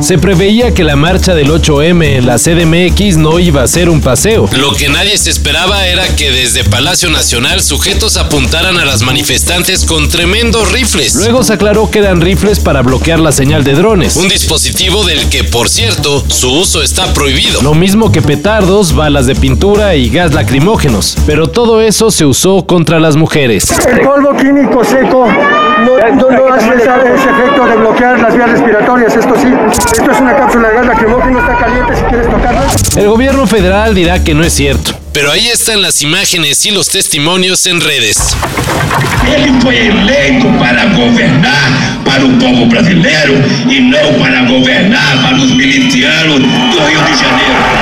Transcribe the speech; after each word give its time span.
Se 0.00 0.16
preveía 0.16 0.72
que 0.72 0.82
la 0.82 0.96
marcha 0.96 1.34
del 1.34 1.50
8M 1.50 2.16
en 2.16 2.26
la 2.26 2.36
CDMX 2.36 3.18
no 3.18 3.38
iba 3.38 3.62
a 3.62 3.68
ser 3.68 3.90
un 3.90 4.00
paseo. 4.00 4.48
Lo 4.56 4.72
que 4.72 4.88
nadie 4.88 5.16
se 5.18 5.28
esperaba 5.28 5.86
era 5.86 6.04
que 6.16 6.30
desde 6.30 6.64
Palacio 6.64 7.10
Nacional 7.10 7.60
sujetos 7.60 8.16
apuntaran 8.16 8.78
a 8.78 8.86
las 8.86 9.02
manifestantes 9.02 9.84
con 9.84 10.08
tremendos 10.08 10.72
rifles. 10.72 11.14
Luego 11.16 11.42
se 11.44 11.52
aclaró 11.52 11.90
que 11.90 11.98
eran 11.98 12.22
rifles 12.22 12.60
para 12.60 12.80
bloquear 12.80 13.20
la 13.20 13.30
señal 13.30 13.62
de 13.62 13.74
drones. 13.74 14.16
Un 14.16 14.28
dispositivo 14.30 15.04
del 15.04 15.28
que, 15.28 15.44
por 15.44 15.68
cierto, 15.68 16.24
su 16.28 16.50
uso 16.50 16.82
está 16.82 17.12
prohibido. 17.12 17.60
Lo 17.60 17.74
mismo 17.74 18.10
que 18.10 18.22
petardos, 18.22 18.94
balas 18.94 19.26
de 19.26 19.34
pintura 19.34 19.96
y 19.96 20.08
gas 20.08 20.32
lacrimógenos. 20.32 21.16
Pero 21.26 21.48
todo 21.48 21.82
eso 21.82 22.10
se 22.10 22.24
usó 22.24 22.64
contra 22.64 23.00
las 23.00 23.16
mujeres. 23.16 23.66
El 23.86 24.00
polvo 24.00 24.34
químico 24.36 24.82
seco 24.82 25.26
no, 25.78 25.98
no, 26.16 26.30
no 26.30 26.54
hace 26.54 26.74
ese 26.74 27.30
efecto 27.30 27.66
de 27.66 27.76
bloquear 27.76 28.18
las 28.20 28.34
vías 28.34 28.50
respiratorias, 28.50 29.16
esto 29.16 29.34
sí. 29.40 29.48
Esto 29.92 30.10
es 30.10 30.20
una 30.20 30.36
cápsula 30.36 30.68
de 30.68 30.74
gas 30.74 30.86
lacrimógeno, 30.86 31.38
está 31.38 31.56
caliente 31.56 31.96
si 31.96 32.02
quieres 32.02 32.30
tocarla. 32.30 32.62
El 32.96 33.08
gobierno 33.08 33.46
federal 33.46 33.94
dirá 33.94 34.22
que 34.22 34.34
no 34.34 34.44
es 34.44 34.52
cierto. 34.52 34.92
Pero 35.12 35.32
ahí 35.32 35.48
están 35.48 35.82
las 35.82 36.02
imágenes 36.02 36.64
y 36.66 36.70
los 36.70 36.88
testimonios 36.88 37.66
en 37.66 37.80
redes. 37.80 38.36
Ele 39.26 39.60
foi 39.60 39.76
eleito 39.76 40.46
para 40.58 40.86
governar 40.86 41.70
para 42.04 42.24
o 42.24 42.28
povo 42.38 42.66
brasileiro 42.66 43.34
e 43.68 43.80
não 43.80 44.14
para 44.20 44.42
governar 44.44 45.22
para 45.22 45.36
os 45.36 45.50
milicianos 45.50 46.38
do 46.38 46.86
Rio 46.86 47.02
de 47.02 47.14
Janeiro. 47.14 47.79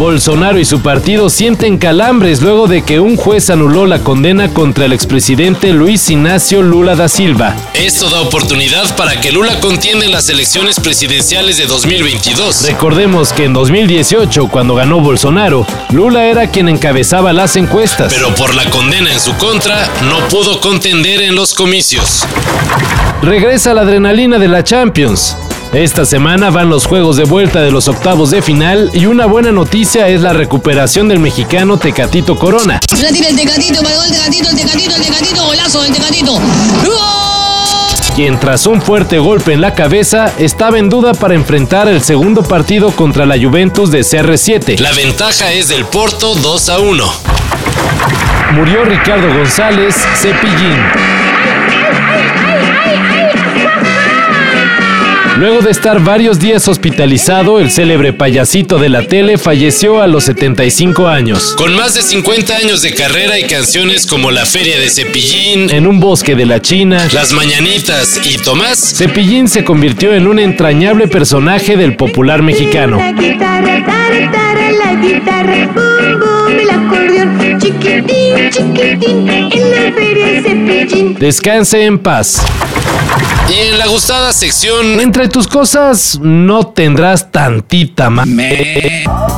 Bolsonaro 0.00 0.58
y 0.58 0.64
su 0.64 0.80
partido 0.80 1.28
sienten 1.28 1.76
calambres 1.76 2.40
luego 2.40 2.66
de 2.66 2.80
que 2.80 3.00
un 3.00 3.18
juez 3.18 3.50
anuló 3.50 3.84
la 3.84 3.98
condena 3.98 4.48
contra 4.48 4.86
el 4.86 4.94
expresidente 4.94 5.74
Luis 5.74 6.08
Ignacio 6.08 6.62
Lula 6.62 6.96
da 6.96 7.06
Silva. 7.06 7.54
esto 7.74 8.08
da 8.08 8.22
oportunidad 8.22 8.96
para 8.96 9.20
que 9.20 9.30
Lula 9.30 9.60
contienda 9.60 10.06
en 10.06 10.12
las 10.12 10.30
elecciones 10.30 10.80
presidenciales 10.80 11.58
de 11.58 11.66
2022. 11.66 12.64
Recordemos 12.66 13.34
que 13.34 13.44
en 13.44 13.52
2018, 13.52 14.48
cuando 14.48 14.74
ganó 14.74 15.00
Bolsonaro, 15.00 15.66
Lula 15.90 16.24
era 16.24 16.46
quien 16.46 16.70
encabezaba 16.70 17.34
las 17.34 17.56
encuestas. 17.56 18.10
Pero 18.10 18.34
por 18.34 18.54
la 18.54 18.70
condena 18.70 19.12
en 19.12 19.20
su 19.20 19.34
contra, 19.34 19.86
no 20.08 20.26
pudo 20.28 20.62
contender 20.62 21.20
en 21.20 21.34
los 21.34 21.52
comicios. 21.52 22.24
Regresa 23.20 23.74
la 23.74 23.82
adrenalina 23.82 24.38
de 24.38 24.48
la 24.48 24.64
Champions. 24.64 25.36
Esta 25.72 26.04
semana 26.04 26.50
van 26.50 26.68
los 26.68 26.84
juegos 26.86 27.16
de 27.16 27.22
vuelta 27.22 27.60
de 27.60 27.70
los 27.70 27.86
octavos 27.86 28.32
de 28.32 28.42
final 28.42 28.90
y 28.92 29.06
una 29.06 29.26
buena 29.26 29.52
noticia 29.52 30.08
es 30.08 30.20
la 30.20 30.32
recuperación 30.32 31.06
del 31.06 31.20
mexicano 31.20 31.78
Tecatito 31.78 32.36
Corona. 32.36 32.80
Ya 32.88 33.12
tiene 33.12 33.28
el 33.28 33.36
tecatito, 33.36 33.80
marcó 33.80 34.02
el 34.02 34.10
tecatito, 34.10 34.50
el 34.50 34.56
tecatito, 34.56 34.96
el 34.96 35.02
tecatito, 35.02 35.44
golazo 35.44 35.82
del 35.82 35.92
tecatito. 35.92 36.40
Quien 38.16 38.40
tras 38.40 38.66
un 38.66 38.82
fuerte 38.82 39.20
golpe 39.20 39.52
en 39.52 39.60
la 39.60 39.72
cabeza 39.72 40.32
estaba 40.38 40.76
en 40.76 40.88
duda 40.88 41.14
para 41.14 41.34
enfrentar 41.34 41.86
el 41.86 42.02
segundo 42.02 42.42
partido 42.42 42.90
contra 42.90 43.24
la 43.24 43.38
Juventus 43.38 43.92
de 43.92 44.00
CR7. 44.00 44.80
La 44.80 44.92
ventaja 44.92 45.52
es 45.52 45.68
del 45.68 45.84
Porto 45.84 46.34
2 46.34 46.68
a 46.68 46.78
1. 46.80 47.12
Murió 48.54 48.84
Ricardo 48.84 49.32
González 49.32 49.94
Cepillín. 50.16 51.19
Luego 55.40 55.62
de 55.62 55.70
estar 55.70 56.04
varios 56.04 56.38
días 56.38 56.68
hospitalizado, 56.68 57.60
el 57.60 57.70
célebre 57.70 58.12
payasito 58.12 58.78
de 58.78 58.90
la 58.90 59.06
tele 59.06 59.38
falleció 59.38 60.02
a 60.02 60.06
los 60.06 60.24
75 60.24 61.08
años. 61.08 61.54
Con 61.56 61.74
más 61.74 61.94
de 61.94 62.02
50 62.02 62.54
años 62.58 62.82
de 62.82 62.92
carrera 62.92 63.38
y 63.38 63.44
canciones 63.44 64.06
como 64.06 64.30
La 64.30 64.44
Feria 64.44 64.78
de 64.78 64.90
Cepillín, 64.90 65.70
En 65.70 65.86
un 65.86 65.98
bosque 65.98 66.36
de 66.36 66.44
la 66.44 66.60
China, 66.60 67.08
Las 67.14 67.32
Mañanitas 67.32 68.20
y 68.22 68.36
Tomás, 68.36 68.92
Cepillín 68.98 69.48
se 69.48 69.64
convirtió 69.64 70.12
en 70.12 70.26
un 70.26 70.38
entrañable 70.38 71.08
personaje 71.08 71.74
del 71.74 71.96
popular 71.96 72.42
mexicano. 72.42 72.98
La 72.98 73.12
guitarra, 73.12 73.82
tar, 73.86 74.32
tar, 74.32 74.72
la 74.74 74.94
guitarra, 75.00 75.70
boom, 75.74 76.20
boom, 76.20 76.60
el 76.60 76.68
acordeón, 76.68 77.58
chiquitín, 77.58 78.50
chiquitín, 78.50 79.26
en 79.26 79.70
la 79.70 79.92
feria. 79.94 80.19
Descanse 81.00 81.84
en 81.84 81.98
paz. 81.98 82.44
y 83.48 83.68
en 83.68 83.78
la 83.78 83.86
gustada 83.86 84.32
sección 84.32 85.00
Entre 85.00 85.28
tus 85.28 85.48
cosas 85.48 86.18
no 86.22 86.66
tendrás 86.66 87.32
tantita 87.32 88.10
más. 88.10 88.28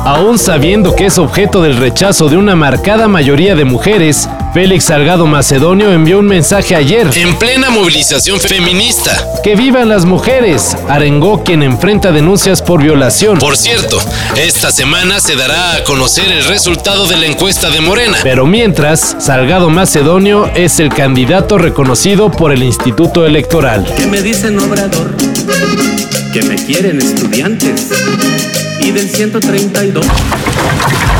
Aún 0.05 0.37
sabiendo 0.37 0.95
que 0.95 1.05
es 1.05 1.17
objeto 1.17 1.61
del 1.61 1.77
rechazo 1.77 2.27
de 2.27 2.37
una 2.37 2.55
marcada 2.55 3.07
mayoría 3.07 3.55
de 3.55 3.65
mujeres, 3.65 4.27
Félix 4.53 4.85
Salgado 4.85 5.25
Macedonio 5.25 5.91
envió 5.91 6.19
un 6.19 6.27
mensaje 6.27 6.75
ayer. 6.75 7.09
en 7.15 7.35
plena 7.39 7.71
movilización 7.71 8.39
feminista. 8.39 9.17
Que 9.43 9.55
vivan 9.55 9.89
las 9.89 10.05
mujeres, 10.05 10.77
arengó 10.87 11.43
quien 11.43 11.63
enfrenta 11.63 12.11
denuncias 12.11 12.61
por 12.61 12.83
violación. 12.83 13.39
Por 13.39 13.57
cierto, 13.57 13.99
esta 14.37 14.71
semana 14.71 15.19
se 15.19 15.35
dará 15.35 15.75
a 15.75 15.83
conocer 15.83 16.31
el 16.31 16.45
resultado 16.45 17.07
de 17.07 17.17
la 17.17 17.25
encuesta 17.25 17.71
de 17.71 17.81
Morena. 17.81 18.17
Pero 18.21 18.45
mientras, 18.45 19.15
Salgado 19.19 19.71
Macedonio 19.71 20.51
es 20.53 20.79
el 20.79 20.89
candidato 20.89 21.57
reconocido 21.57 22.29
por 22.29 22.51
el 22.51 22.61
Instituto 22.61 23.25
Electoral. 23.25 23.91
que 23.97 24.05
me 24.05 24.21
dicen 24.21 24.59
obrador, 24.59 25.15
que 26.31 26.43
me 26.43 26.55
quieren 26.55 26.99
estudiantes 26.99 27.89
y 28.81 28.91
del 28.91 29.09
132. 29.09 30.05